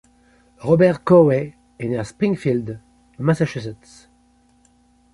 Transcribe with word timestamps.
Robert 0.61 1.03
Corey 1.05 1.53
est 1.77 1.87
né 1.87 1.95
à 1.99 2.03
Springfield, 2.03 2.79
Massachusetts. 3.19 4.09